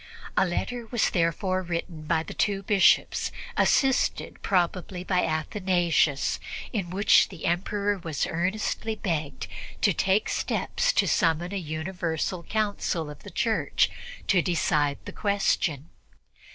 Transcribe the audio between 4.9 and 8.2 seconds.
by Athanasius, in which the Emperor